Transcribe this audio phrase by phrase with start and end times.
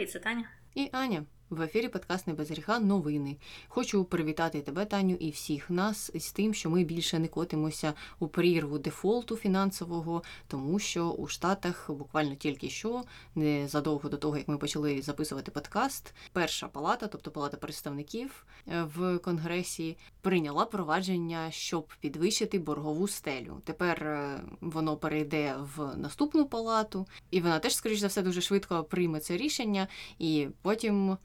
[0.00, 0.44] Привіт, Таня.
[0.74, 1.24] І Аня.
[1.50, 3.36] В ефірі подкаст «Не без гріха» новини.
[3.68, 8.28] Хочу привітати тебе, Таню, і всіх нас з тим, що ми більше не котимося у
[8.28, 13.02] прірву дефолту фінансового, тому що у Штатах буквально тільки що,
[13.34, 19.18] незадовго до того, як ми почали записувати подкаст, перша палата, тобто палата представників е, в
[19.18, 23.60] Конгресі, прийняла провадження, щоб підвищити боргову стелю.
[23.64, 28.84] Тепер е, воно перейде в наступну палату, і вона теж, скоріш за все, дуже швидко
[28.84, 29.88] прийме це рішення,
[30.18, 31.16] і потім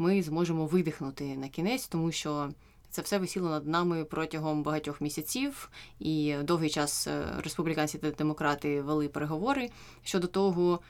[0.00, 2.50] ми зможемо видихнути на кінець, тому що
[2.90, 8.82] це все висіло над нами протягом багатьох місяців, і довгий час е, республіканці та демократи
[8.82, 9.70] вели переговори
[10.02, 10.80] щодо того,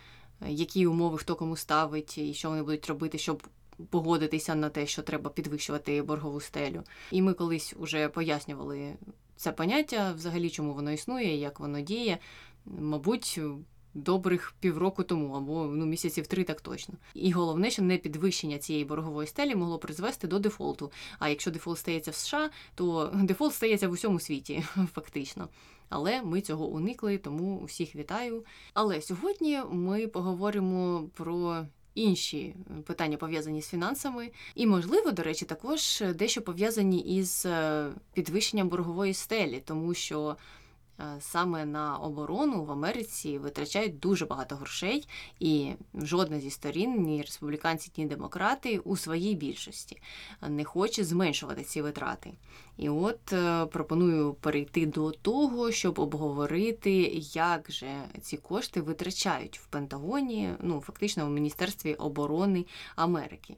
[0.48, 3.42] які умови хто кому ставить, і що вони будуть робити, щоб.
[3.90, 6.82] Погодитися на те, що треба підвищувати боргову стелю.
[7.10, 8.92] І ми колись вже пояснювали
[9.36, 12.18] це поняття, взагалі, чому воно існує, як воно діє.
[12.66, 13.40] Мабуть,
[13.94, 16.94] добрих півроку тому, або ну місяців три так точно.
[17.14, 20.92] І головне, що не підвищення цієї боргової стелі могло призвести до дефолту.
[21.18, 25.48] А якщо дефолт стається в США, то дефолт стається в усьому світі, фактично.
[25.88, 28.44] Але ми цього уникли, тому всіх вітаю.
[28.74, 31.66] Але сьогодні ми поговоримо про.
[31.94, 32.54] Інші
[32.86, 39.14] питання пов'язані з фінансами, і, можливо, до речі, також дещо пов'язані із е, підвищенням боргової
[39.14, 40.36] стелі, тому що
[41.20, 45.08] саме на оборону в Америці витрачають дуже багато грошей,
[45.40, 50.00] і жодна зі сторін, ні республіканці, ні демократи у своїй більшості
[50.48, 52.32] не хоче зменшувати ці витрати.
[52.76, 56.92] І от е, пропоную перейти до того, щоб обговорити,
[57.32, 63.56] як же ці кошти витрачають в Пентагоні, ну фактично в Міністерстві оборони Америки.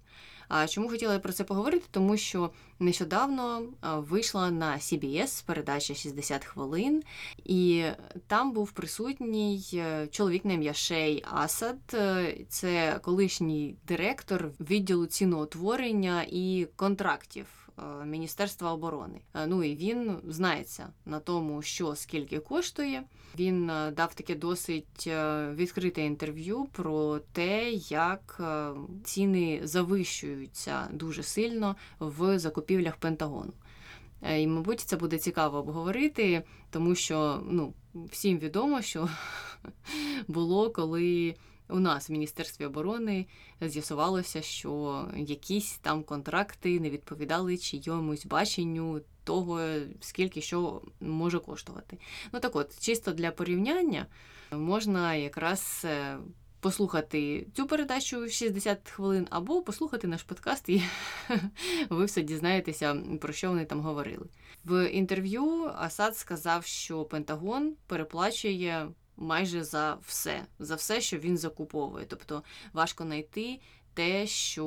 [0.55, 1.85] А чому хотіла про це поговорити?
[1.91, 7.03] Тому що нещодавно вийшла на CBS передача «60 хвилин,
[7.45, 7.85] і
[8.27, 16.27] там був присутній е, чоловік на ім'я Шей Асад, е, це колишній директор відділу ціноутворення
[16.31, 17.62] і контрактів.
[17.79, 19.21] Е, Міністерства оборони.
[19.35, 23.03] Е, ну і він знається на тому, що скільки коштує.
[23.39, 25.11] Він е, дав таке досить
[25.55, 28.41] відкрите інтерв'ю про те, як
[29.05, 33.53] ціни завищуються дуже сильно в закупівлях Пентагону.
[34.37, 39.09] І, мабуть, це буде цікаво обговорити, тому що ну, всім відомо, що
[40.29, 41.35] було коли
[41.73, 43.27] у нас в Міністерстві оборони
[43.61, 49.61] з'ясувалося, що якісь там контракти не відповідали чийомусь баченню того,
[50.01, 51.99] скільки що може коштувати.
[52.33, 54.07] Ну так от, чисто для порівняння
[54.51, 55.83] можна якраз.
[55.85, 56.19] Е,
[56.63, 60.83] послухати цю передачу 60 хвилин, або послухати наш подкаст, і
[61.89, 64.27] ви все дізнаєтеся, про що вони там говорили.
[64.65, 72.07] В інтерв'ю Асад сказав, що Пентагон переплачує майже за все, за все, що він закуповує.
[72.09, 72.43] Тобто
[72.73, 73.61] важко знайти
[73.95, 74.67] те, що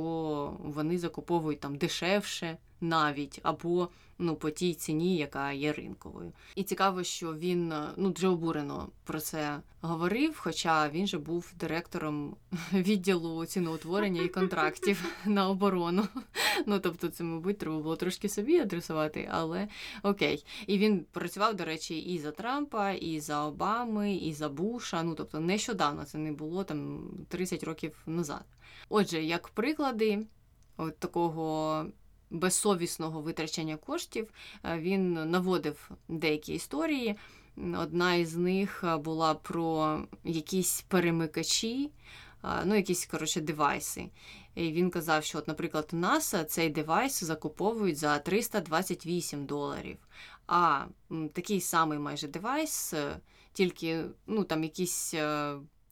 [0.60, 6.34] вони закуповують там дешевше навіть, або ну, по тій ціні, яка є ринковою.
[6.56, 12.36] І цікаво, що він ну, дуже обурено про це говорив, хоча він же був директором
[12.74, 16.08] відділу ціноутворення і контрактів на оборону.
[16.66, 19.68] Ну, тобто, це, мабуть, треба було трошки собі адресувати, але
[20.04, 20.46] окей.
[20.68, 25.04] І він працював, до речі, і за Трампа, і за Обами, і за Буша.
[25.04, 28.44] Ну, тобто, нещодавно це не було там 30 років назад.
[28.90, 30.26] Отже, як приклади
[30.78, 31.86] от такого
[32.30, 34.30] безсовісного витрачання коштів,
[34.64, 37.16] е, він наводив деякі історії.
[37.78, 41.92] Одна із них е, була про якісь перемикачі,
[42.44, 44.10] е, ну, якісь коротше, девайси.
[44.56, 49.98] І він казав, що, от, наприклад, у нас цей девайс закуповують за 328 доларів.
[50.48, 50.86] А
[51.34, 52.94] такий самий майже девайс,
[53.54, 55.14] тільки ну, там якісь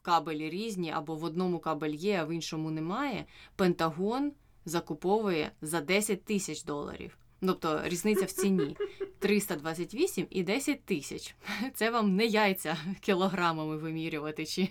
[0.02, 3.26] кабелі різні, або в одному кабель є, а в іншому немає.
[3.56, 4.32] Пентагон
[4.66, 7.18] закуповує за 10 тисяч доларів.
[7.48, 8.78] Тобто різниця в ціні
[9.20, 11.36] 328 і 10 тисяч.
[11.74, 14.70] Це вам не яйця кілограмами вимірювати, чи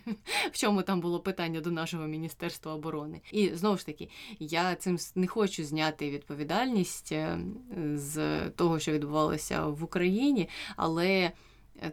[0.53, 3.21] в чому там було питання до нашого Міністерства оборони.
[3.33, 4.09] І знову ж таки,
[4.39, 7.39] я цим не хочу зняти відповідальність е,
[7.95, 11.33] з того, що відбувалося в Україні, але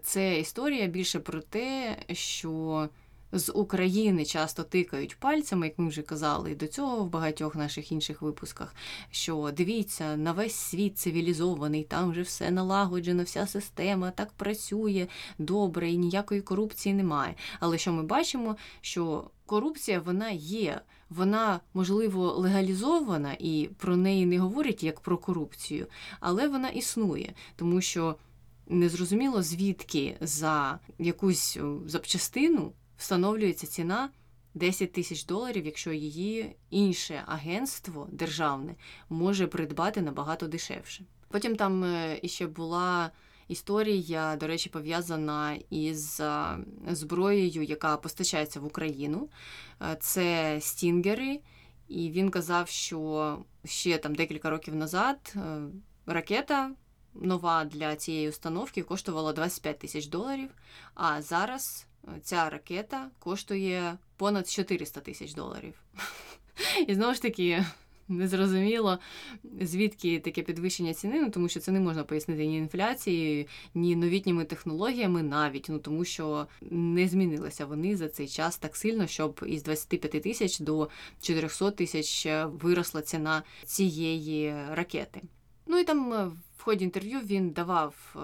[0.03, 2.89] це історія більше про те, що
[3.31, 7.91] з України часто тикають пальцями, як ми вже казали, і до цього в багатьох наших
[7.91, 8.75] інших випусках.
[9.11, 15.91] Що дивіться, на весь світ цивілізований, там вже все налагоджено, вся система так працює добре
[15.91, 17.35] і ніякої корупції немає.
[17.59, 24.39] Але що ми бачимо, що корупція вона є, вона можливо легалізована і про неї не
[24.39, 25.87] говорять як про корупцію,
[26.19, 28.15] але вона існує, тому що.
[28.71, 34.09] Незрозуміло звідки за якусь запчастину встановлюється ціна
[34.53, 38.75] 10 тисяч доларів, якщо її інше агентство державне
[39.09, 41.03] може придбати набагато дешевше.
[41.27, 43.11] Потім там е, іще була
[43.47, 46.57] історія, до речі, пов'язана із е,
[46.87, 49.29] зброєю, яка постачається в Україну.
[49.81, 51.39] Е, це стінгери,
[51.87, 55.35] і він казав, що ще там декілька років назад
[56.05, 56.71] ракета.
[57.13, 60.49] Нова для цієї установки коштувала 25 тисяч доларів,
[60.93, 61.87] а зараз
[62.21, 65.73] ця ракета коштує понад 400 тисяч доларів.
[66.87, 67.65] І знову ж таки,
[68.07, 68.99] незрозуміло,
[69.61, 74.45] звідки таке підвищення ціни, ну тому що це не можна пояснити ні інфляцією, ні новітніми
[74.45, 79.63] технологіями навіть, ну тому що не змінилися вони за цей час так сильно, щоб із
[79.63, 80.89] 25 тисяч до
[81.21, 85.21] 400 тисяч виросла ціна цієї ракети.
[85.67, 88.19] Ну і там е, в ході інтерв'ю він давав е,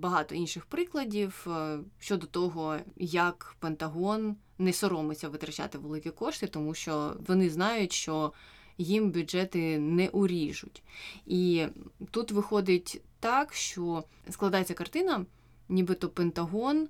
[0.00, 7.16] багато інших прикладів е, щодо того, як Пентагон не соромиться витрачати великі кошти, тому що
[7.26, 8.32] вони знають, що
[8.78, 10.82] їм бюджети не уріжуть.
[11.26, 11.66] І
[12.10, 15.26] тут виходить так, що складається картина,
[15.68, 16.88] нібито Пентагон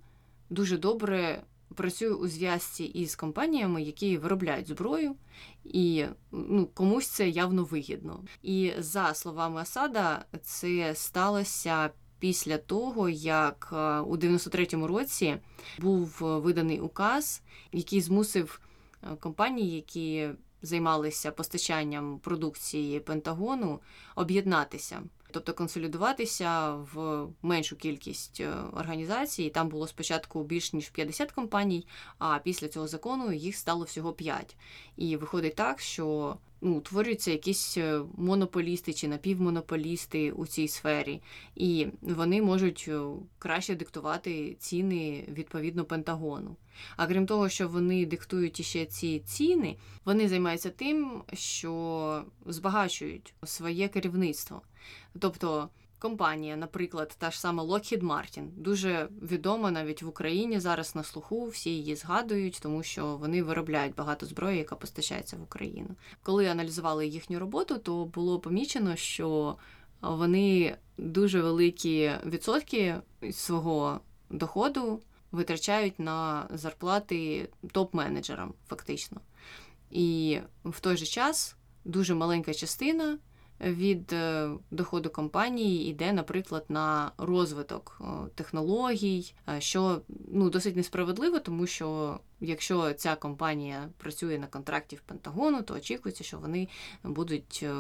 [0.51, 1.43] дуже добре.
[1.75, 5.17] Працює у зв'язці із компаніями, які виробляють зброю,
[5.65, 8.25] і ну, комусь це явно вигідно.
[8.43, 11.91] І за словами Асада, це сталося
[12.21, 15.37] після того, як е, у 93-му році
[15.79, 18.61] був е, виданий указ, який змусив
[19.03, 20.29] е, компанії, які
[20.63, 23.81] займалися постачанням продукції Пентагону,
[24.15, 25.03] об'єднатися.
[25.33, 29.51] Тобто консолідуватися в меншу кількість організацій.
[29.51, 31.87] Там було спочатку більш ніж 50 компаній,
[32.19, 34.57] а після цього закону їх стало всього 5.
[34.97, 41.23] І виходить так, що ну, утворюються якісь е, монополісти чи напівмонополісти у цій сфері,
[41.57, 43.01] і вони можуть е,
[43.39, 46.57] краще диктувати ціни відповідно Пентагону.
[46.97, 53.89] А крім того, що вони диктують іще ці ціни, вони займаються тим, що збагачують своє
[53.89, 54.63] керівництво.
[55.19, 55.69] Тобто
[56.01, 61.47] компанія, наприклад, та ж сама Lockheed Martin, дуже відома навіть в Україні зараз на слуху,
[61.47, 65.89] всі її згадують, тому що вони виробляють багато зброї, яка постачається в Україну.
[66.23, 69.57] Коли аналізували їхню роботу, то було помічено, що
[70.01, 72.97] вони дуже великі відсотки
[73.33, 74.01] свого
[74.31, 75.03] доходу
[75.33, 79.21] витрачають на зарплати топ-менеджерам, фактично.
[79.91, 83.19] І в той же час дуже маленька частина
[83.61, 88.01] від е, доходу компанії йде, наприклад, на розвиток
[88.35, 90.01] технологій, е, що
[90.33, 96.25] ну досить несправедливо, тому що якщо ця компанія працює на контракті в Пентагону, то очікується,
[96.25, 96.69] що вони
[97.05, 97.75] будуть е,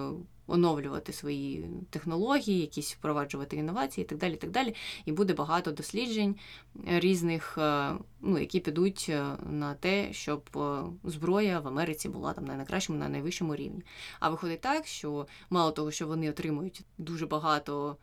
[0.50, 4.32] оновлювати свої технології, якісь впроваджувати інновації і так далі.
[4.32, 4.75] І так далі.
[5.05, 6.37] І буде багато досліджень
[6.87, 10.43] різних, е, ну, які підуть е, на те, щоб
[11.05, 13.82] зброя в Америці була там на найкращому, на найвищому рівні.
[14.20, 17.96] А виходить так, що мало того, що вони отримують дуже багато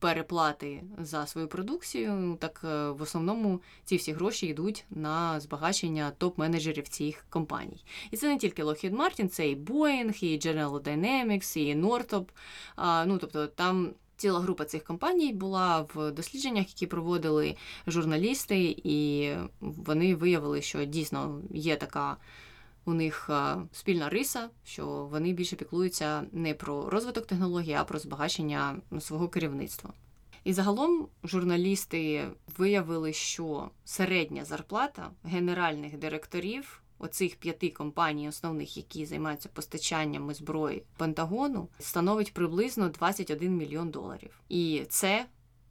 [0.00, 6.88] переплати за свою продукцію, так е, в основному ці всі гроші йдуть на збагачення топ-менеджерів
[6.88, 7.84] цих компаній.
[8.10, 12.28] І це не тільки Lockheed Martin, це і Boeing, і General Dynamics, і Northrop.
[13.06, 13.90] Ну тобто там.
[14.16, 17.56] Ціла група цих компаній була в дослідженнях, які проводили
[17.86, 19.30] журналісти, і
[19.60, 22.16] вони виявили, що дійсно є така
[22.84, 23.30] у них
[23.72, 29.92] спільна риса, що вони більше піклуються не про розвиток технологій, а про збагачення свого керівництва.
[30.44, 39.48] І загалом журналісти виявили, що середня зарплата генеральних директорів оцих п'яти компаній, основних, які займаються
[39.52, 44.40] постачаннями зброї Пентагону, становить приблизно 21 мільйон доларів.
[44.48, 45.26] І це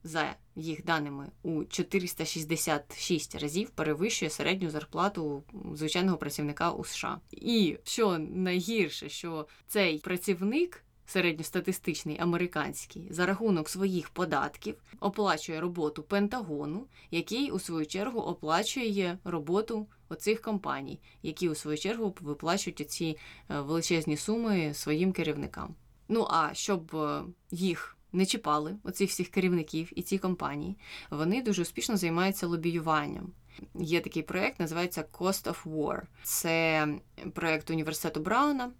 [0.10, 7.20] за їх даними у 466 разів перевищує середню зарплату звичайного працівника у США.
[7.32, 10.84] І що найгірше, що цей працівник.
[11.06, 19.88] Середньостатистичний американський за рахунок своїх податків оплачує роботу Пентагону, який у свою чергу оплачує роботу
[20.10, 23.18] оцих компаній, які у свою чергу виплачують ці
[23.50, 25.76] е, величезні суми своїм керівникам.
[26.08, 30.78] Ну а щоб е, їх не чіпали оцих всіх керівників і ці компанії,
[31.10, 33.32] вони дуже успішно займаються лобіюванням.
[33.76, 36.02] Є такий проєкт, називається Cost of War.
[36.24, 36.88] Це
[37.34, 38.72] проєкт університету Брауна,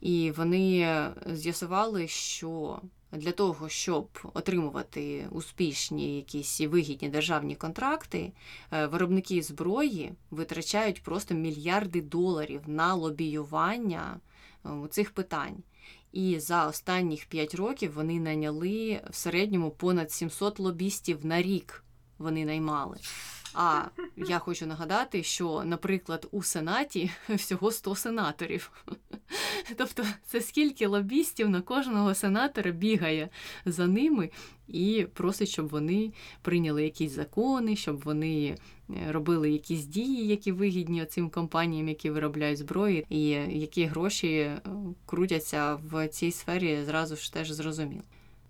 [0.00, 2.80] і вони з'ясували, що
[3.12, 8.32] для того, щоб отримувати успішні якісь вигідні державні контракти,
[8.72, 14.20] е, виробники зброї витрачають просто мільярди доларів на лобіювання
[14.64, 15.62] е, цих питань.
[16.16, 21.84] І за останніх 5 років вони найняли в середньому понад 700 лобістів на рік.
[22.18, 22.98] Вони наймали.
[23.54, 23.82] А
[24.16, 28.70] я хочу нагадати, що, наприклад, у Сенаті всього 100 сенаторів.
[29.76, 33.28] Тобто, це скільки лобістів на кожного сенатора бігає
[33.64, 34.30] за ними
[34.68, 38.56] і просить, щоб вони прийняли якісь закони, щоб вони
[39.08, 43.28] робили якісь дії, які вигідні цим компаніям, які виробляють зброї, і
[43.58, 44.60] які гроші е,
[45.06, 48.02] крутяться в цій сфері, зразу ж теж зрозуміло.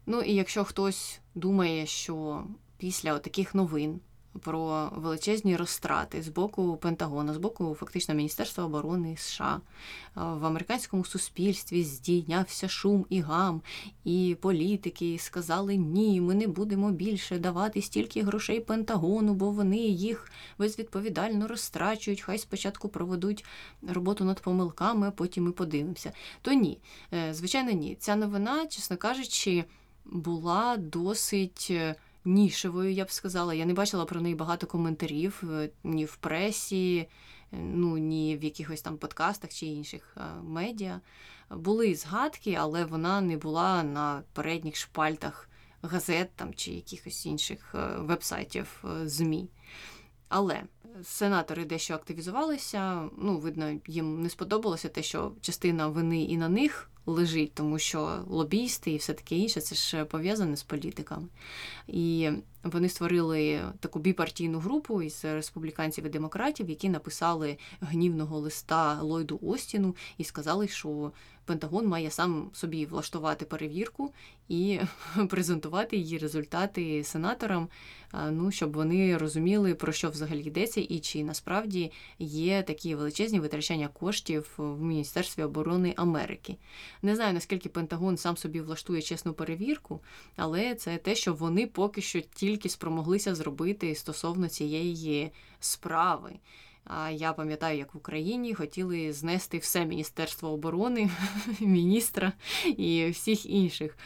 [0.06, 2.44] Ну і якщо хтось думає, що
[2.78, 4.00] після таких новин
[4.42, 9.60] про величезні розтрати з боку Пентагону, з боку фактично Міністерства оборони США
[10.16, 13.62] в американському суспільстві здійнявся шум і гам,
[14.04, 20.32] і політики сказали: ні, ми не будемо більше давати стільки грошей Пентагону, бо вони їх
[20.58, 22.20] безвідповідально розтрачують.
[22.20, 23.44] Хай спочатку проведуть
[23.88, 26.12] роботу над помилками, а потім ми подивимося.
[26.42, 26.78] То ні,
[27.12, 27.96] е, звичайно, ні.
[28.00, 29.64] Ця новина, чесно кажучи,
[30.04, 31.72] була досить.
[32.26, 33.54] Нішевою, я б сказала.
[33.54, 37.08] Я не бачила про неї багато коментарів е, ні в пресі,
[37.52, 41.00] е, ну ні в якихось там подкастах чи інших е, медіа.
[41.50, 45.48] Були згадки, але вона не була на передніх шпальтах
[45.82, 49.48] газет там чи якихось інших вебсайтів ЗМІ.
[50.28, 50.62] Але
[51.04, 53.10] сенатори дещо активізувалися.
[53.18, 58.24] Ну, видно, їм не сподобалося те, що частина вини і на них лежить, тому що
[58.28, 61.26] лобісти і все таке інше це ж пов'язане з політиками.
[61.88, 62.30] І
[62.72, 69.96] вони створили таку біпартійну групу із республіканців і демократів, які написали гнівного листа Ллойду Остіну
[70.18, 71.12] і сказали, що
[71.46, 74.12] Пентагон має сам собі влаштувати перевірку
[74.48, 74.80] і
[75.28, 77.68] презентувати її результати сенаторам,
[78.30, 83.88] ну щоб вони розуміли, про що взагалі йдеться, і чи насправді є такі величезні витрачання
[83.88, 86.56] коштів в Міністерстві оборони Америки.
[87.02, 90.00] Не знаю наскільки Пентагон сам собі влаштує чесну перевірку,
[90.36, 96.32] але це те, що вони поки що тільки спромоглися зробити стосовно цієї справи.
[97.12, 101.10] Я пам'ятаю, як в Україні хотіли знести все Міністерство оборони,
[101.60, 102.32] міністра
[102.66, 103.98] і всіх інших,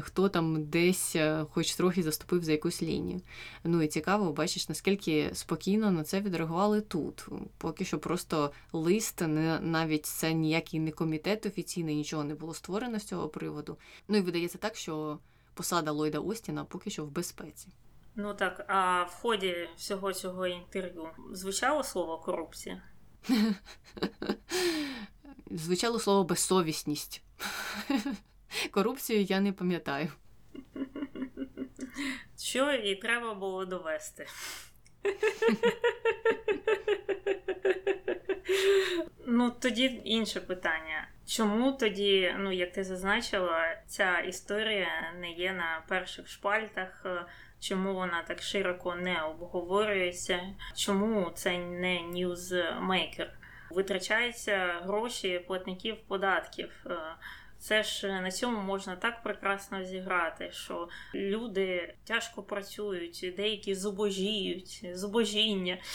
[0.00, 3.20] хто там десь е, хоч трохи заступив за якусь лінію.
[3.64, 7.26] Ну і цікаво, бачиш, наскільки спокійно на це відреагували тут.
[7.58, 9.22] Поки що просто лист,
[9.60, 13.76] навіть це ніякий не комітет офіційний, нічого не було створено з цього приводу.
[14.08, 15.18] Ну і видається так, що
[15.54, 17.68] посада Ллойда Остіна поки що в безпеці.
[18.20, 22.82] Ну так, а в ході всього цього інтерв'ю звучало слово корупція?
[25.50, 27.22] Звучало слово безсовісність.
[28.70, 30.12] Корупцію я не пам'ятаю.
[32.38, 34.26] Що і треба було довести.
[39.26, 41.08] Ну, тоді інше питання.
[41.26, 47.06] Чому тоді, ну як ти зазначила, ця історія не є на перших шпальтах
[47.60, 50.40] чому вона так широко не обговорюється,
[50.74, 53.30] чому це не ньюзмейкер.
[53.70, 56.86] Витрачаються гроші платників податків.
[57.58, 64.86] Е, це ж на цьому можна так прекрасно зіграти, що люди тяжко працюють, деякі зубожіють,
[64.94, 65.78] зубожіння.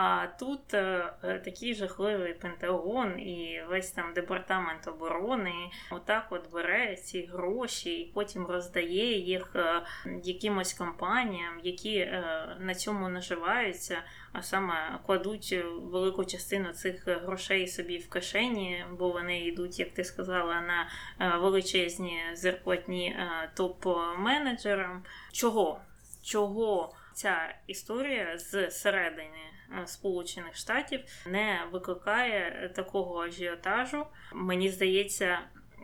[0.00, 1.12] А тут е,
[1.44, 5.54] такий жахливий Пентагон і весь там департамент оборони
[5.90, 9.82] отак от бере ці гроші і потім роздає їх е,
[10.24, 14.02] якимось компаніям, які е, на цьому наживаються
[14.38, 20.04] а саме кладуть велику частину цих грошей собі в кишені, бо вони йдуть, як ти
[20.04, 20.88] сказала, на
[21.20, 25.00] е, величезні зарплатні е, топ-менеджерам.
[25.32, 25.80] Чого?
[26.22, 29.38] Чого ця історія з середини
[29.82, 34.06] е, Сполучених Штатів не викликає такого ажіотажу?
[34.32, 35.38] Мені здається.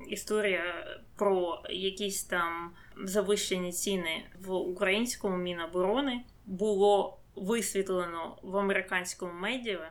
[0.09, 9.91] Історія про якісь там завищені ціни в українському міноборони було висвітлено в американському медіа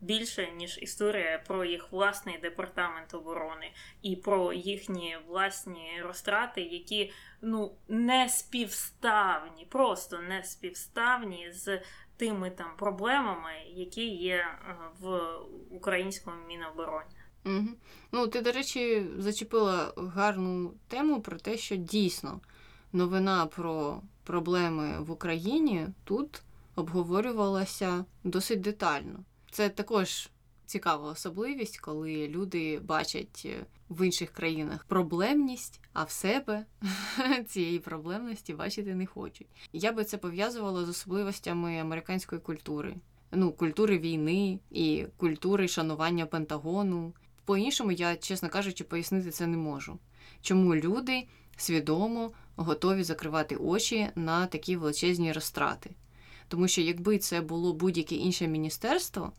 [0.00, 7.72] більше, ніж історія про їх власний департамент оборони і про їхні власні розтрати, які ну
[7.88, 11.80] не співставні, просто не співставні з
[12.16, 15.30] тими там проблемами, які є е, в
[15.70, 17.10] українському мінобороні.
[17.46, 17.68] Угу.
[18.12, 22.40] Ну, ти, до речі, зачепила гарну тему про те, що дійсно
[22.92, 26.42] новина про проблеми в Україні тут
[26.80, 29.24] обговорювалася досить детально.
[29.50, 30.30] Це також
[30.66, 36.64] цікава особливість, коли люди бачать е, в інших країнах проблемність, а в себе
[37.48, 39.46] цієї проблемності бачити не хочуть.
[39.72, 42.94] Я би це пов'язувала з особливостями американської культури.
[43.32, 47.12] Ну, культури війни і культури шанування Пентагону.
[47.44, 49.98] По-іншому, я, чесно кажучи, пояснити це не можу.
[50.42, 55.90] Чому люди свідомо готові закривати очі на такі величезні розтрати?
[56.50, 59.32] Тому що якби це було будь-яке інше міністерство,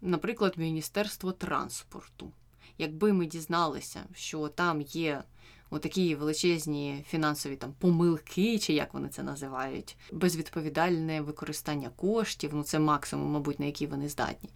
[0.00, 2.32] наприклад, Міністерство транспорту,
[2.78, 5.22] якби ми дізналися, що там є
[5.70, 12.78] отакі величезні фінансові там помилки, чи як вони це називають, безвідповідальне використання коштів, ну це
[12.78, 14.50] максимум, мабуть, на який вони здатні,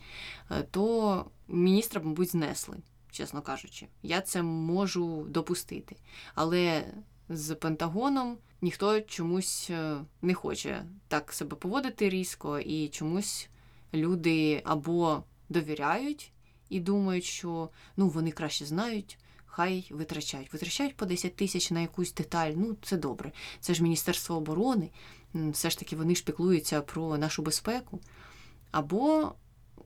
[0.50, 2.76] е, то міністра, мабуть, знесли,
[3.10, 3.86] чесно кажучи.
[4.02, 5.96] Я це можу допустити.
[6.34, 6.84] Але
[7.28, 13.48] з Пентагоном ніхто чомусь е, не хоче так себе поводити різко, і чомусь
[13.94, 16.32] люди або довіряють
[16.68, 19.18] і думають, що ну вони краще знають.
[19.46, 20.52] Хай витрачають.
[20.52, 22.52] Витрачають по 10 тисяч на якусь деталь.
[22.56, 23.32] Ну, це добре.
[23.60, 24.90] Це ж Міністерство оборони.
[25.34, 28.00] Все ж таки вони ж піклуються про нашу безпеку.
[28.70, 29.32] Або,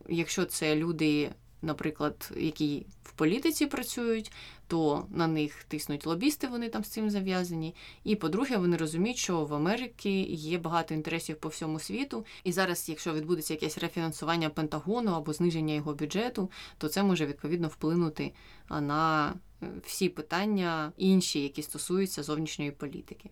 [0.09, 1.31] якщо це люди
[1.63, 4.33] наприклад, які в політиці працюють,
[4.67, 7.75] то на них тиснуть лобісти, вони там з цим зав'язані.
[8.05, 12.27] І по-друге, вони розуміють, що в Америці є багато інтересів по всьому світу.
[12.45, 17.69] І зараз, якщо відбудеться якесь рефінансування Пентагону або зниження його бюджету, то це може відповідно
[17.69, 18.33] вплинути
[18.71, 23.31] на е, всі питання інші, які стосуються зовнішньої політики.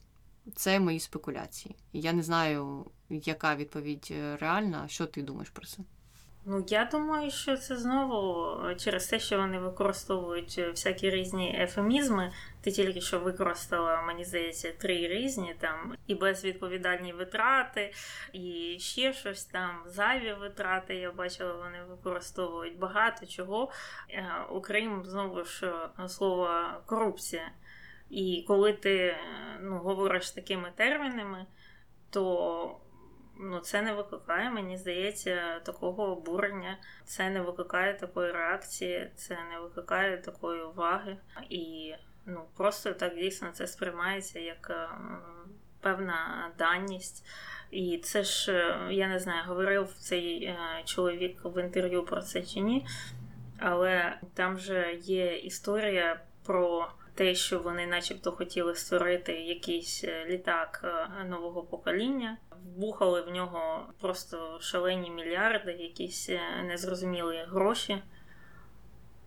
[0.54, 1.76] Це мої спекуляції.
[1.92, 4.88] Я не знаю, яка відповідь е, реальна.
[4.88, 5.78] Що ти думаєш про це?
[6.44, 11.56] Ну, я думаю, що це знову е, через те, що вони використовують е, всякі різні
[11.61, 12.32] ефемізми.
[12.61, 17.92] Ти тільки що використала, мені здається, три різні там і безвідповідальні витрати,
[18.32, 20.94] і ще щось там, зайві витрати.
[20.94, 23.70] Я бачила, вони використовують багато чого,
[24.11, 25.73] е, окрім знову ж
[26.09, 27.50] слова корупція.
[28.11, 29.16] І коли ти
[29.61, 31.47] ну, говориш такими термінами,
[32.11, 32.80] то
[33.42, 39.61] ну це не викликає, мені здається, такого обурення, це не викликає такої реакції, це не
[39.61, 41.16] викликає такої уваги.
[41.50, 41.94] І
[42.26, 44.88] ну просто так дійсно це сприймається як е,
[45.80, 47.26] певна даність.
[47.70, 52.42] І це ж, е, я не знаю, говорив цей е, чоловік в інтерв'ю про це
[52.42, 52.87] чи ні,
[53.59, 60.84] але там же є історія про те, що вони, начебто, хотіли створити якийсь літак
[61.28, 68.02] нового покоління вбухали в нього просто шалені мільярди, якісь е, незрозумілі гроші,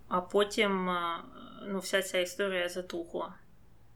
[0.07, 1.19] а потім е,
[1.67, 3.33] ну, вся ця історія затухла.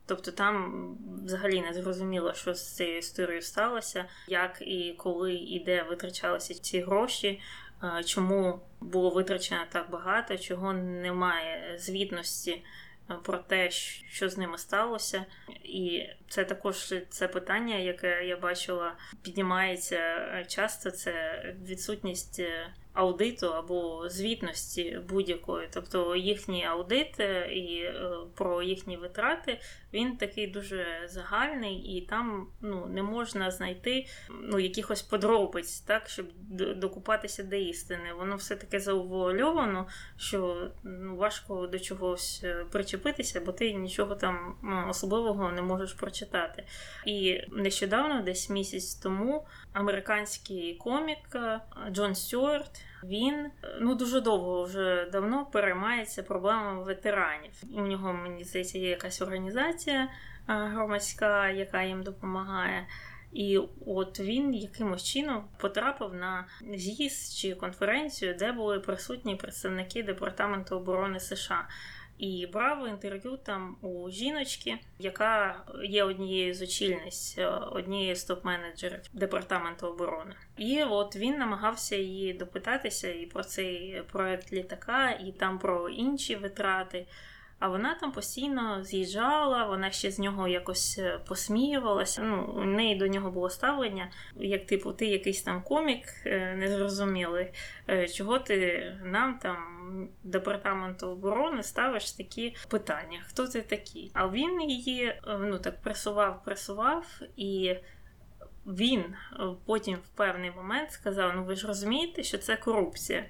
[0.06, 5.84] Тобто там взагалі не зрозуміло, що з цією історією сталося, як і коли і де
[5.84, 7.42] витрачалися ці гроші,
[7.84, 12.64] е, чому було витрачено так багато, чого немає звітності
[13.24, 15.26] про те, що з ними сталося,
[15.64, 20.00] і це також це питання, яке я бачила, піднімається
[20.48, 20.92] часто.
[20.92, 22.42] Це відсутність
[22.98, 25.68] аудиту або звітності будь-якої.
[25.74, 29.60] Тобто їхній аудит е, і е, про їхні витрати
[29.94, 34.06] він такий дуже загальний, і там ну, не можна знайти
[34.42, 36.26] ну, якихось подробиць, так, щоб
[36.76, 38.14] докупатися до істини.
[38.18, 39.88] Воно все таке заувольовано,
[40.18, 45.94] що ну, важко до чогось е, причепитися, бо ти нічого там ну, особливого не можеш
[45.94, 46.17] прочитати.
[47.06, 51.38] І нещодавно, десь місяць тому, американський комік
[51.92, 52.82] Джон Стюарт.
[53.04, 57.52] Він ну дуже довго вже давно переймається проблемами ветеранів.
[57.74, 60.10] У нього мені здається є якась організація
[60.48, 62.88] громадська, яка їм допомагає.
[63.34, 70.76] І от він якимось чином потрапив на з'їзд чи конференцію, де були присутні представники департаменту
[70.76, 71.68] оборони США
[72.18, 77.38] і брав інтерв'ю там у жіночки, яка є однією з очільниць,
[77.72, 80.36] однієї однією з топ-менеджерів департаменту оборони.
[80.58, 86.36] І от він намагався її допитатися і про цей проект літака, і там про інші
[86.36, 87.06] витрати.
[87.60, 92.22] А вона там постійно з'їжджала, вона ще з нього якось е, посміювалася.
[92.22, 97.48] Ну, у неї до нього було ставлення, як типу, ти якийсь там комік е, незрозумілий,
[97.90, 99.58] е, чого ти нам там,
[100.24, 103.20] департаменту оборони, ставиш такі питання?
[103.28, 104.12] Хто ти такий?
[104.14, 107.76] А він її ну так пресував, пресував і.
[108.70, 109.04] Він
[109.66, 113.26] потім в певний момент сказав: Ну ви ж розумієте, що це корупція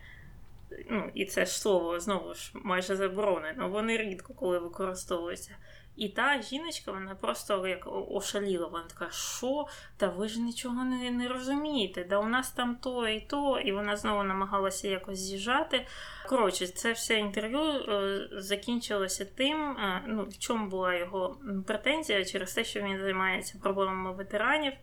[0.89, 5.55] ну, і це ж слово знову ж майже заборонено, вони рідко коли використовуються.
[5.97, 8.67] І та жіночка, вона просто як ошаліла.
[8.67, 9.67] Вона така, що?
[9.97, 13.71] Та ви ж нічого не не розумієте, да у нас там то і то, і
[13.71, 15.85] вона знову намагалася якось з'їжджати.
[16.27, 22.53] Коротше, це все інтерв'ю е, закінчилося тим, е, ну, в чому була його претензія через
[22.53, 24.73] те, що він займається проблемами ветеранів.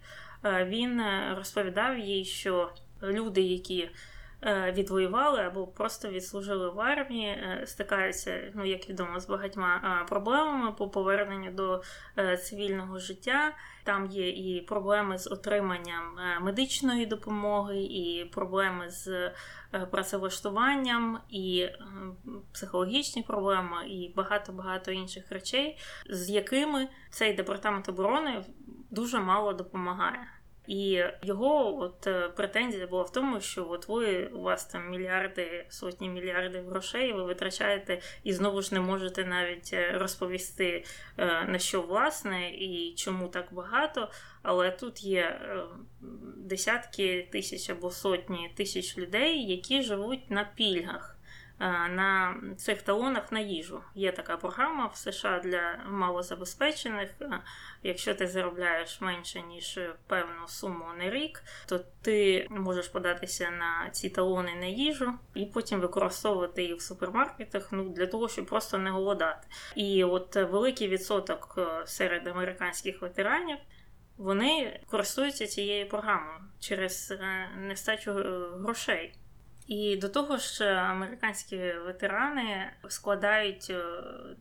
[0.45, 1.03] Е, він
[1.37, 2.71] розповідав їй, що
[3.03, 3.91] люди, які
[4.73, 10.89] відвоювали або просто відслужили в армії, е, стикаються, ну як відомо, з багатьма проблемами по
[10.89, 11.83] поверненню до
[12.37, 13.53] цивільного життя.
[13.85, 19.33] Там є і проблеми з отриманням медичної допомоги, і проблеми з
[19.91, 21.69] працевлаштуванням, і
[22.53, 25.79] психологічні проблеми, і багато багато інших речей,
[26.11, 28.45] з якими цей департамент оборони
[28.91, 30.27] дуже мало допомагає.
[30.67, 35.67] І його от е, претензія була в тому, що от ви у вас там мільярди,
[35.69, 40.85] сотні мільярдів грошей, ви витрачаєте і знову ж не можете навіть е, розповісти
[41.19, 44.11] е, на що власне і чому так багато.
[44.43, 45.41] Але тут є
[46.37, 51.14] десятки тисяч або сотні тисяч людей, які живуть на пільгах.
[51.61, 53.83] Е, на цих талонах на їжу.
[53.95, 57.11] Є така програма в США для малозабезпечених.
[57.21, 57.41] Е,
[57.83, 64.11] якщо ти заробляєш менше ніж певну суму на рік, то ти можеш податися на ці
[64.11, 68.91] талони на їжу і потім використовувати їх в супермаркетах ну, для того, щоб просто не
[68.91, 69.49] голодати.
[69.75, 73.59] І от великий відсоток е, серед американських ветеранів.
[74.17, 77.15] Вони користуються цією програмою через
[77.57, 78.13] нестачу
[78.61, 79.15] грошей.
[79.67, 83.85] І до того ж, американські ветерани складають е,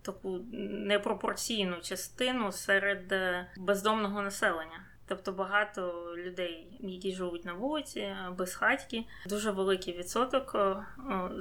[0.01, 4.85] таку непропорційну частину серед е, бездомного населення.
[5.07, 10.75] Тобто багато людей, які живуть на вулиці, без хатьки, дуже великий відсоток, е,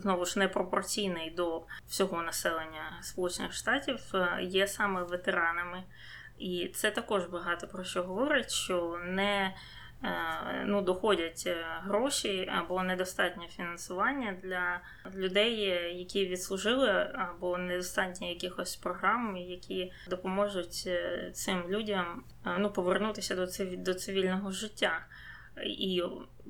[0.00, 3.98] знову ж непропорційний до всього населення Сполучених Штатів,
[4.40, 5.82] є саме ветеранами.
[6.38, 9.54] І це також багато про що говорить, що не
[10.64, 14.80] ну, доходять е, гроші або недостатнє фінансування для
[15.14, 15.60] людей,
[15.98, 22.24] які відслужили, або недостатньо якихось програм, які допоможуть е, цим людям
[22.58, 25.06] ну, повернутися до до цивільного життя.
[25.66, 26.02] І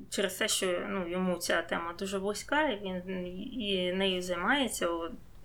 [0.09, 4.89] через те, що ну, йому ця тема дуже близька, він і нею займається.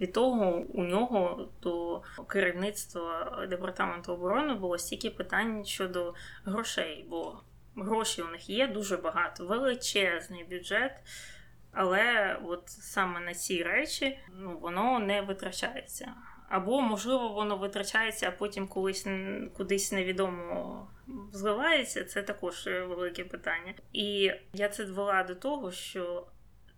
[0.00, 7.40] Від того у нього до керівництва департаменту оборони було стільки питань щодо грошей, бо
[7.82, 10.92] гроші у них є дуже багато, величезний бюджет.
[11.72, 16.14] Але от саме на ці речі ну, воно не витрачається.
[16.48, 19.06] Або, можливо, воно витрачається, а потім колись
[19.56, 20.88] кудись невідомо
[21.32, 22.04] зливається.
[22.04, 23.74] Це також велике питання.
[23.92, 26.26] І я це довела до того, що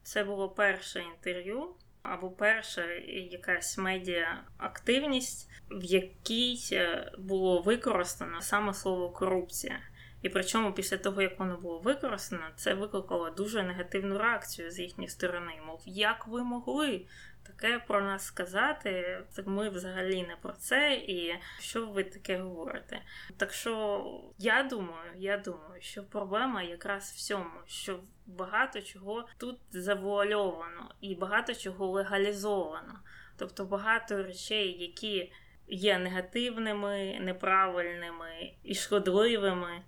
[0.03, 2.85] це було перше інтерв'ю, або перша
[3.31, 9.81] якась медіа активність, в якій е, було використано саме слово корупція.
[10.23, 15.09] І причому після того, як воно було використано, це викликало дуже негативну реакцію з їхньої
[15.09, 15.53] сторони.
[15.67, 17.07] Мов, як ви могли
[17.43, 19.23] таке про нас сказати?
[19.47, 23.03] Ми взагалі не про це, і що ви таке говорите?
[23.37, 24.05] Так що
[24.39, 31.15] я думаю, я думаю, що проблема якраз в цьому, що багато чого тут завуальовано і
[31.15, 33.01] багато чого легалізовано.
[33.37, 35.33] Тобто багато речей, які
[35.69, 39.83] є негативними, неправильними і шкодливими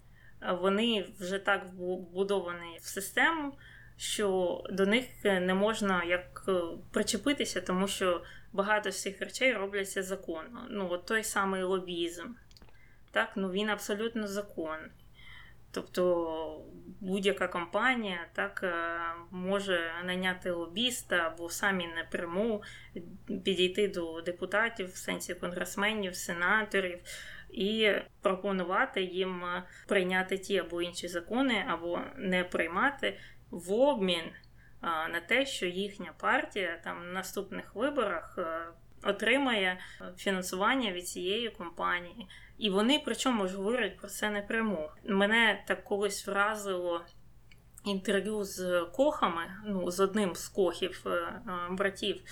[0.51, 3.53] вони вже так вбудовані в систему,
[3.97, 6.53] що до них не можна як е,
[6.91, 10.67] причепитися, тому що багато з цих речей робляться законно.
[10.71, 12.27] Ну, от той самий лобізм.
[13.11, 14.91] Так, ну він абсолютно законний.
[15.71, 16.65] Тобто
[17.01, 19.01] будь-яка компанія так е,
[19.31, 22.63] може найняти лобіста або самі напряму
[23.45, 26.99] підійти до депутатів, в сенсі конгресменів, сенаторів
[27.53, 33.19] і пропонувати їм е, прийняти ті або інші закони, або не приймати
[33.51, 34.33] в обмін е,
[34.83, 38.67] на те, що їхня партія там на наступних виборах е,
[39.05, 39.79] отримає
[40.17, 42.29] фінансування від цієї компанії.
[42.59, 44.91] І вони причому ж говорять про це напряму.
[45.05, 47.05] Мене так колись вразило
[47.85, 51.05] інтерв'ю з кохами, ну з одним з кохів
[51.71, 52.23] братів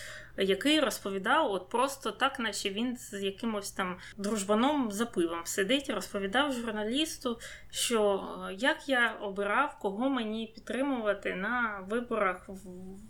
[0.43, 6.53] який розповідав, от просто так, наче він з якимось там дружбаном за пивом сидить, розповідав
[6.53, 7.39] журналісту,
[7.71, 12.61] що е, як я обирав, кого мені підтримувати на виборах в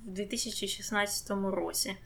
[0.03, 1.96] 2016 році.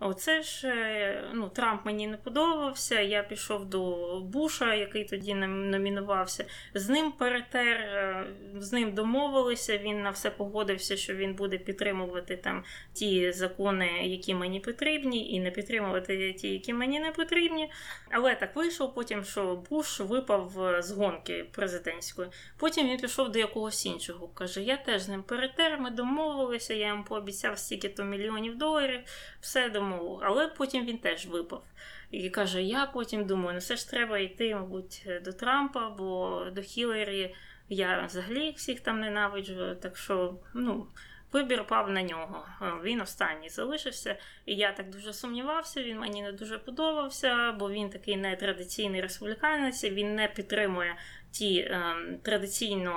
[0.00, 3.00] Оце ж е, ну, Трамп мені не подобався.
[3.00, 6.44] Я пішов до Буша, який тоді номінувався.
[6.74, 8.26] З ним перетер, е,
[8.58, 9.78] з ним домовилися.
[9.78, 15.40] Він на все погодився, що він буде підтримувати там ті закони, які мені потрібні, і
[15.40, 17.70] не підтримувати ті, які мені не потрібні.
[18.10, 22.28] Але так вийшло потім, що Буш випав з гонки президентської.
[22.56, 24.28] Потім він пішов до якогось іншого.
[24.28, 29.00] Каже: Я теж з ним перетер, ми домовилися, я йому пообіцяв стільки-то мільйонів доларів.
[29.40, 31.64] Все домовилися цьому, але потім він теж випав.
[32.10, 36.62] І каже: Я потім думаю, ну все ж треба йти, мабуть, до Трампа, бо до
[36.62, 37.34] Хіларі
[37.68, 39.74] я взагалі всіх там ненавиджу.
[39.74, 40.86] Так що, ну,
[41.32, 42.46] вибір пав на нього.
[42.62, 44.16] Е, він останній залишився.
[44.46, 45.82] І я так дуже сумнівався.
[45.82, 49.84] Він мені не дуже подобався, бо він такий нетрадиційний республіканець.
[49.84, 50.96] Він не підтримує
[51.30, 52.94] ті ем, традиційно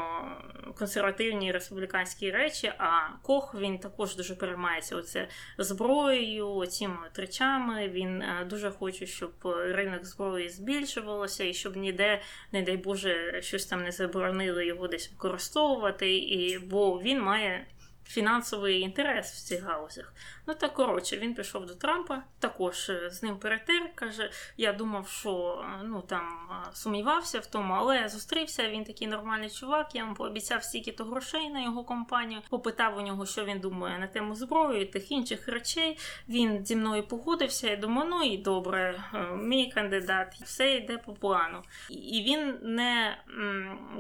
[0.78, 2.74] консервативні республіканські речі.
[2.78, 2.90] А
[3.22, 7.90] Кох він також дуже переймається оце зброєю, цими речами.
[7.90, 9.32] Він е, дуже хоче, щоб
[9.66, 15.12] ринок зброї збільшувалося, і щоб ніде, не дай Боже, щось там не заборонили його десь
[15.12, 16.18] використовувати.
[16.18, 17.66] І бо він має
[18.12, 20.14] фінансовий інтерес в цих гаузях.
[20.48, 23.96] Ну так коротше, він пішов до Трампа, також е, з ним перетер.
[23.96, 28.70] Каже: я думав, що е, ну там е, сумнівався в тому, але зустрівся.
[28.70, 29.96] Він такий нормальний чувак.
[29.96, 32.42] Я йому пообіцяв стільки то грошей на його компанію.
[32.50, 35.98] Попитав у нього, що він думає на тему зброї, тих інших речей.
[36.30, 37.70] Він зі мною погодився.
[37.70, 39.04] Я думаю, ну і добре,
[39.36, 41.62] мій кандидат, все йде по плану.
[41.90, 43.18] І він не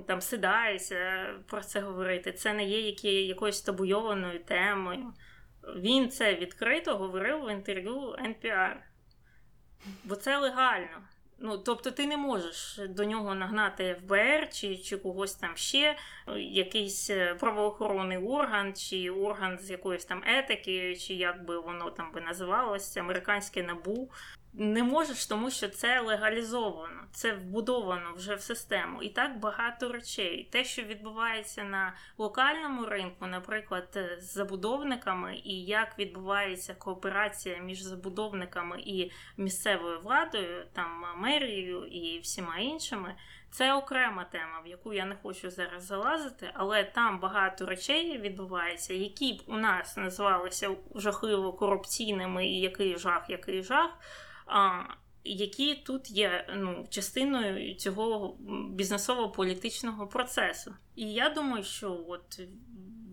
[0.08, 2.32] там сидається про це говорити.
[2.32, 3.62] Це не є які, якоюсь
[4.02, 5.14] табуйованою темою.
[5.76, 8.76] Він це відкрито говорив в інтерв'ю NPR.
[10.04, 11.02] Бо це легально.
[11.40, 15.98] Ну, Тобто ти не можеш до нього нагнати ФБР чи чи когось там ще,
[16.38, 22.12] якийсь е, правоохоронний орган, чи орган з якоїсь там етики, чи як би воно там
[22.12, 24.12] би називалося, американське набу
[24.54, 29.04] не можеш, тому що це легалізовано, це вбудовано вже в систему.
[29.04, 30.50] І так багато речей.
[30.52, 37.82] Те, що відбувається на локальному ринку, наприклад, е, з забудовниками, і як відбувається кооперація між
[37.82, 43.16] забудовниками і місцевою владою, там мерією і всіма іншими.
[43.52, 48.94] Це окрема тема, в яку я не хочу зараз залазити, але там багато речей відбувається,
[48.94, 53.90] які б у нас називалися жахливо корупційними, і який жах, який жах
[55.24, 58.38] які тут є ну, частиною цього
[58.70, 60.74] бізнесово-політичного процесу.
[60.96, 62.42] І я думаю, що от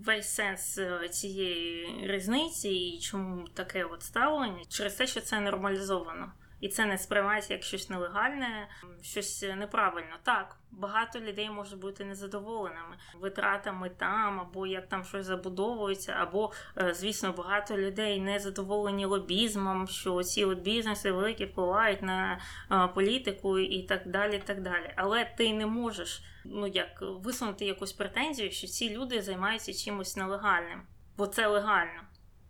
[0.05, 6.33] весь сенс е, цієї різниці і чому таке от ставлення через те, що це нормалізовано.
[6.61, 8.69] І це не сприймається як щось нелегальне,
[9.03, 10.17] щось неправильно.
[10.23, 16.95] Так, багато людей може бути незадоволеними витратами там, або як там щось забудовується, або, е,
[16.95, 22.41] звісно, багато людей не задоволені лобізмом, що ці бізнеси великі впливають на
[22.73, 24.43] е, політику і так далі.
[24.47, 24.93] так далі.
[24.97, 30.83] Але ти не можеш ну як висунути якусь претензію, що ці люди займаються чимось нелегальним,
[31.17, 32.01] бо це легально.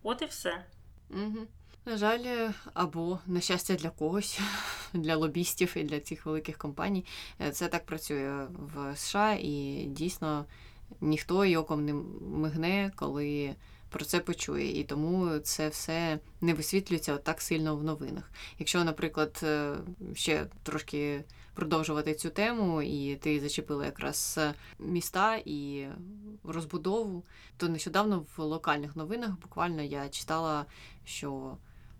[0.03, 0.65] От і все.
[1.09, 1.47] Угу.
[1.85, 4.39] На жаль, або на щастя для когось,
[4.93, 7.05] для лобістів і для цих великих компаній,
[7.41, 10.45] е, це так працює в США, і дійсно
[11.01, 13.55] ніхто й оком не мигне, коли
[13.89, 14.79] про це почує.
[14.79, 18.31] І тому це все не висвітлюється так сильно в новинах.
[18.59, 19.75] Якщо, наприклад, е,
[20.13, 24.39] ще трошки продовжувати цю тему, і ти зачепила якраз
[24.79, 25.87] міста і
[26.43, 27.23] розбудову,
[27.57, 30.65] то нещодавно в локальних новинах буквально я читала,
[31.05, 31.57] що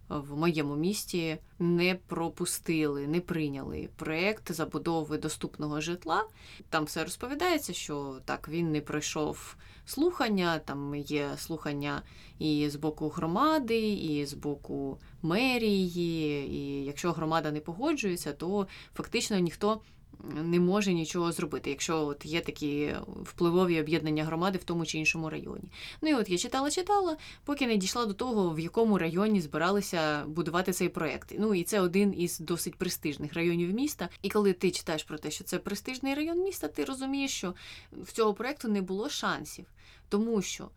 [0.10, 6.24] в моєму місті не пропустили, не прийняли проєкт забудови доступного житла.
[6.70, 10.60] Там все розповідається, що так він не пройшов слухання.
[10.60, 12.02] Там є слухання
[12.40, 16.50] і з боку громади, і з боку мерії.
[16.52, 19.82] І якщо громада не погоджується, то фактично ніхто
[20.24, 25.30] не може нічого зробити, якщо от є такі впливові об'єднання громади в тому чи іншому
[25.30, 25.72] районі.
[26.02, 30.26] Ну і от я читала, читала, поки не дійшла до того, в якому районі збиралися
[30.28, 31.36] будувати цей проект.
[31.40, 34.10] Ну і це один із досить престижних районів міста.
[34.22, 37.54] І коли ти читаєш про те, що це престижний район міста, ти розумієш, що
[37.92, 39.66] в цього проекту не було шансів,
[40.10, 40.70] тому що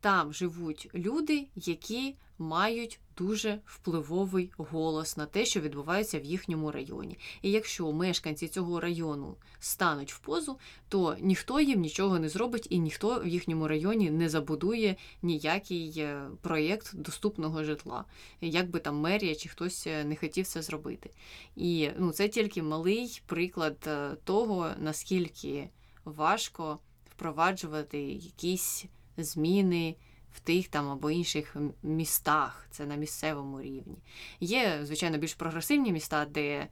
[0.00, 7.18] там живуть люди, які мають дуже впливовий голос на те, що відбувається в їхньому районі.
[7.42, 12.78] І якщо мешканці цього району стануть в позу, то ніхто їм нічого не зробить, і
[12.78, 18.04] ніхто в їхньому районі не забудує ніякий е, проєкт доступного житла,
[18.40, 21.10] як би там мерія чи хтось е, не хотів це зробити.
[21.56, 25.68] І ну, це тільки малий приклад е, того, наскільки
[26.04, 26.78] важко
[27.10, 28.84] впроваджувати якісь
[29.16, 29.96] зміни
[30.34, 33.98] в тих там або інших містах, це на місцевому рівні.
[34.40, 36.68] Є, звичайно, більш прогресивні міста, де е,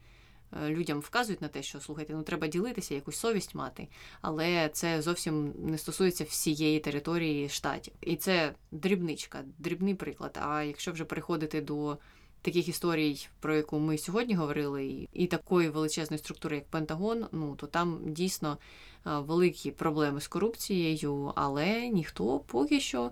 [0.68, 3.88] людям вказують на те, що слухайте, ну треба ділитися, якусь совість мати,
[4.20, 7.94] але це зовсім не стосується всієї території штатів.
[8.01, 10.38] І це дрібничка, дрібний приклад.
[10.42, 11.99] А якщо вже переходити до
[12.42, 17.66] таких історій, про яку ми сьогодні говорили, і такої величезної структури, як Пентагон, ну то
[17.66, 18.59] там дійсно
[19.07, 23.11] е, великі проблеми з корупцією, але ніхто поки що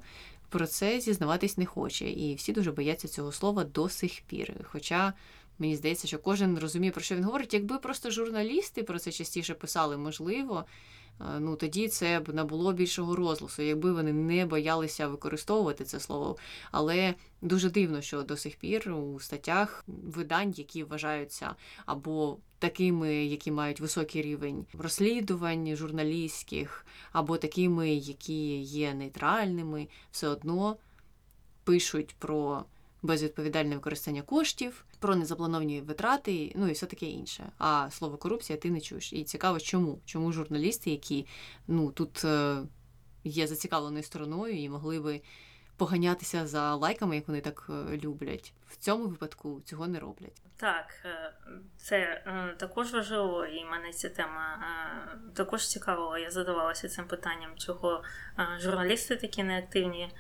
[0.49, 2.11] про це зізнаватись не хоче.
[2.11, 4.55] І всі дуже бояться цього слова до сих пір.
[4.65, 5.13] Хоча
[5.59, 7.55] мені здається, що кожен розуміє, про що він говорить.
[7.55, 10.65] Якби просто журналісти про це частіше писали, можливо,
[11.41, 16.37] ну тоді це б набуло більшого розголосу, якби вони не боялися використовувати це слово.
[16.71, 21.55] Але дуже дивно, що до сих пір у статтях видань, які вважаються
[21.87, 30.77] або такими, які мають високий рівень розслідувань журналістських, або такими, які є нейтральними, все одно
[31.65, 32.65] пишуть про
[33.03, 37.53] безвідповідальне використання коштів, про незаплановані витрати, ну і все таке інше.
[37.59, 39.13] А слово корупція ти не чуєш.
[39.13, 39.99] І цікаво, чому?
[40.05, 41.27] Чому журналісти, які
[41.67, 42.63] ну тут е,
[43.25, 45.21] є зацікавленою стороною і могли би
[45.79, 50.43] поганятися за лайками, як вони так е, люблять, в цьому випадку цього не роблять.
[50.57, 51.33] Так, е,
[51.77, 54.59] це е, також важливо, і мене ця тема
[55.35, 56.19] також цікавила.
[56.19, 58.03] Я задавалася цим питанням, чого
[58.59, 60.15] журналісти такі неактивні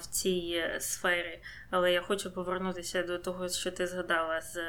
[0.00, 1.42] в цій сфері.
[1.70, 4.60] Але я хочу повернутися до того, що ти згадала з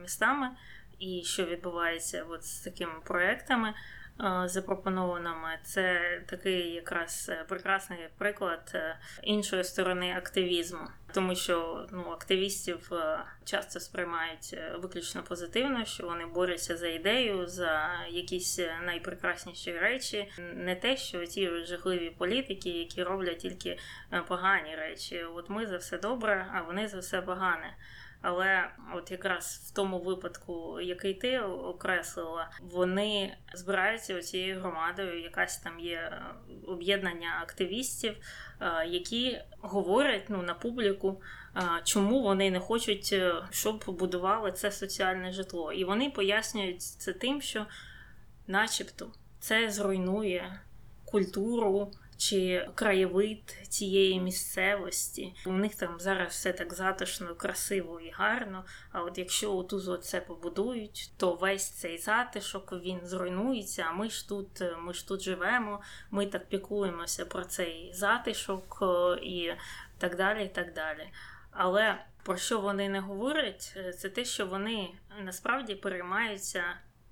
[0.00, 0.50] містами
[0.98, 3.74] і що відбувається от з такими проектами.
[4.20, 5.58] Е, запропонованими.
[5.62, 12.90] Це такий якраз е, прекрасний приклад е, іншої сторони активізму, тому що ну активістів
[13.44, 20.96] часто сприймають виключно позитивно, що вони борються за ідею, за якісь найпрекрасніші речі, не те,
[20.96, 23.78] що ті жахливі політики, які роблять тільки
[24.28, 25.22] погані речі.
[25.22, 27.74] От ми за все добре, а вони за все погане.
[28.22, 35.22] Але от якраз в тому випадку, який ти окреслила, вони збираються цією громадою.
[35.22, 36.22] Якась там є е,
[36.66, 38.16] об'єднання активістів,
[38.60, 41.22] е, які говорять ну на публіку,
[41.56, 43.14] е, чому вони не хочуть,
[43.50, 45.72] щоб будували це соціальне житло.
[45.72, 47.66] І вони пояснюють це тим, що,
[48.46, 50.60] начебто, це зруйнує
[51.04, 55.34] культуру чи краєвид цієї місцевості.
[55.46, 58.64] У них там зараз все так затишно, красиво і гарно.
[58.92, 63.86] А от якщо отузу це побудують, то весь цей затишок він зруйнується.
[63.88, 69.18] А ми ж тут, ми ж тут живемо, ми так піклуємося про цей затишок е,
[69.22, 69.52] і
[69.98, 70.44] так далі.
[70.44, 71.08] і так далі.
[71.50, 74.88] Але про що вони не говорять, е, це те, що вони
[75.24, 76.62] насправді переймаються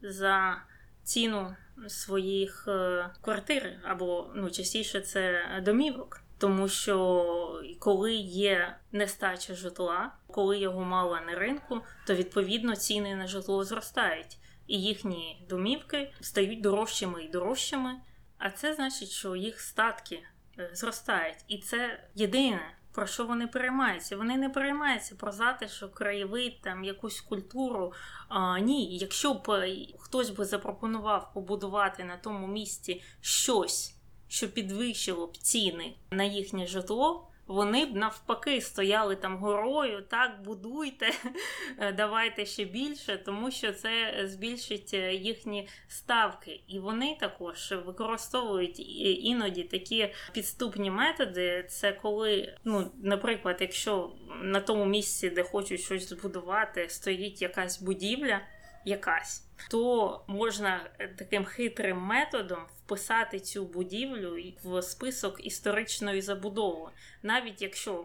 [0.02, 0.62] за
[1.02, 1.56] ціну
[1.88, 6.20] своїх е, квартир, або ну частіше це домівок.
[6.38, 13.26] Тому що коли є нестача житла, коли його мало на ринку, то відповідно ціни на
[13.26, 17.94] житло зростають, і їхні домівки стають дорожчими і дорожчими.
[18.38, 20.22] А це значить, що їх статки
[20.58, 24.16] е, зростають, і це єдине, про що вони переймаються?
[24.16, 27.92] Вони не переймаються про затишок, краєвид, там якусь культуру.
[28.28, 33.96] А, Ні, якщо б е, хтось би запропонував побудувати на тому місці щось,
[34.28, 41.11] що підвищило б ціни на їхнє житло вони б навпаки стояли там горою, так, будуйте,
[41.96, 46.61] давайте ще більше, тому що це збільшить е, їхні ставки.
[46.66, 48.80] І вони також використовують
[49.24, 51.66] іноді такі підступні методи.
[51.68, 58.40] Це коли, ну, наприклад, якщо на тому місці, де хочуть щось збудувати, стоїть якась будівля
[58.85, 66.90] якась, то можна е, таким хитрим методом вписати цю будівлю в список історичної забудови,
[67.22, 68.05] навіть якщо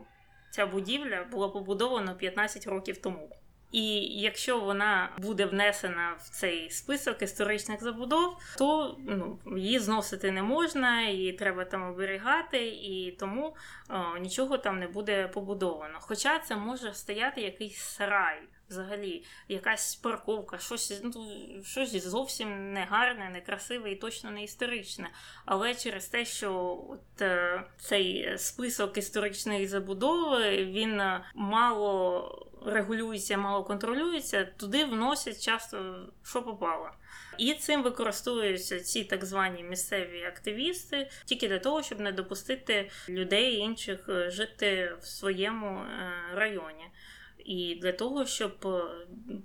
[0.51, 3.29] ця будівля була побудована 15 років тому.
[3.71, 10.43] І якщо вона буде внесена в цей список історичних забудов, то ну, її зносити не
[10.43, 13.55] можна, її треба там оберігати, і тому
[13.89, 15.97] о, нічого там не буде побудовано.
[16.01, 18.39] Хоча це може стояти якийсь сарай
[18.71, 21.27] взагалі якась парковка, щось ну,
[21.63, 25.09] щось зовсім не гарне, не красиве і точно не історичне.
[25.45, 33.63] Але через те, що от, е, цей список історичної забудови він е, мало регулюється, мало
[33.63, 36.89] контролюється, туди вносять часто що попало.
[37.37, 43.55] І цим використовуються ці так звані місцеві активісти тільки для того, щоб не допустити людей
[43.55, 45.81] інших е, жити в своєму
[46.33, 46.85] районі.
[47.45, 48.81] І для того, щоб е,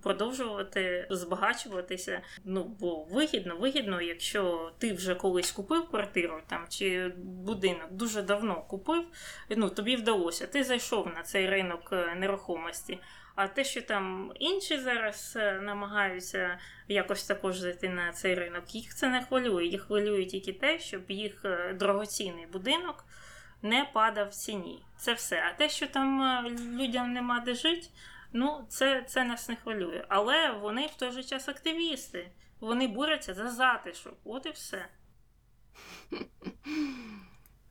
[0.02, 7.92] продовжувати збагачуватися, ну бо вигідно, вигідно, якщо ти вже колись купив квартиру там чи будинок
[7.92, 9.04] дуже давно купив,
[9.50, 12.98] ну тобі вдалося, ти зайшов на цей ринок е, нерухомості.
[13.34, 18.94] А те, що там інші зараз е, намагаються якось також зайти на цей ринок, їх
[18.94, 19.64] це не хвилює.
[19.64, 21.44] Їх хвилює тільки те, щоб їх
[21.74, 23.04] дорогоцінний будинок
[23.68, 24.82] не падав в ціні.
[24.96, 25.42] Це все.
[25.48, 27.88] А те, що там е, людям нема де жити,
[28.32, 30.04] ну це це нас не хвилює.
[30.08, 32.30] Але вони в той же час активісти.
[32.60, 34.14] Вони борються за затишок.
[34.24, 34.88] От і все.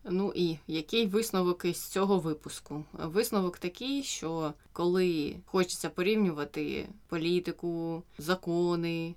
[0.10, 2.84] Ну і який висновок із цього випуску?
[2.94, 9.16] Висновок такий, що коли хочеться порівнювати політику, закони,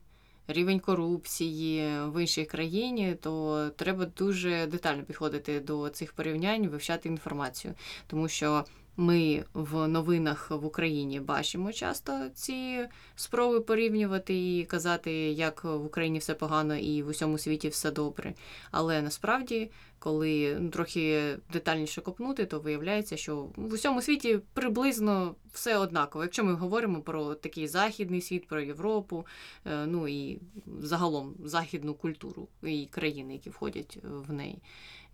[0.49, 7.74] рівень корупції в іншій країні, то треба дуже детально підходити до цих порівнянь, вивчати інформацію,
[8.07, 8.64] тому що.
[9.01, 12.86] Ми в новинах в Україні бачимо часто ці
[13.16, 18.34] спроби порівнювати і казати, як в Україні все погано і в усьому світі все добре.
[18.70, 25.78] Але насправді, коли ну, трохи детальніше копнути, то виявляється, що в усьому світі приблизно все
[25.78, 26.24] однаково.
[26.24, 29.26] Якщо ми говоримо про такий західний світ, про Європу,
[29.66, 30.38] е, ну і
[30.80, 34.59] загалом західну культуру і країни, які входять в неї.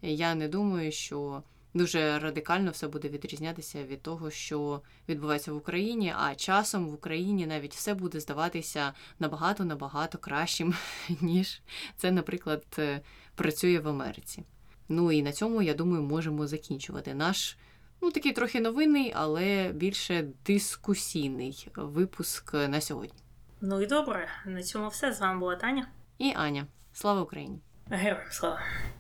[0.03, 1.43] Я не думаю, що
[1.75, 7.47] дуже радикально все буде відрізнятися від того, що відбувається в Україні, а часом в Україні
[7.47, 10.75] навіть все буде здаватися набагато набагато кращим,
[11.21, 11.63] ніж
[11.97, 13.01] це, наприклад, е,
[13.35, 14.45] працює в Америці.
[14.89, 17.59] Ну і на цьому, я думаю, можемо закінчувати наш.
[18.01, 23.19] Ну, такий трохи новинний, але більше дискусійний випуск на сьогодні.
[23.61, 25.13] Ну і добре, на цьому все.
[25.13, 25.89] З вами була Таня.
[26.19, 26.67] І Аня.
[26.93, 27.61] Слава Україні!
[27.91, 28.61] Героям слава!